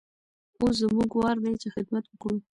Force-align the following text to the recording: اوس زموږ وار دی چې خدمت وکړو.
اوس 0.59 0.73
زموږ 0.81 1.11
وار 1.15 1.37
دی 1.43 1.53
چې 1.61 1.67
خدمت 1.75 2.03
وکړو. 2.07 2.37